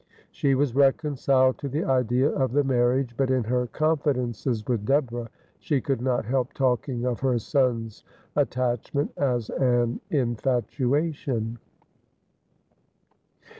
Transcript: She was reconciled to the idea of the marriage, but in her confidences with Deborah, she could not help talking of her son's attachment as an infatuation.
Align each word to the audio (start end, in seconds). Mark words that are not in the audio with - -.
She 0.31 0.55
was 0.55 0.73
reconciled 0.73 1.59
to 1.59 1.69
the 1.69 1.83
idea 1.83 2.27
of 2.29 2.53
the 2.53 2.63
marriage, 2.63 3.13
but 3.15 3.29
in 3.29 3.43
her 3.43 3.67
confidences 3.67 4.65
with 4.67 4.83
Deborah, 4.83 5.29
she 5.59 5.79
could 5.79 6.01
not 6.01 6.25
help 6.25 6.53
talking 6.53 7.05
of 7.05 7.19
her 7.19 7.37
son's 7.37 8.03
attachment 8.35 9.11
as 9.15 9.51
an 9.51 10.01
infatuation. 10.09 11.59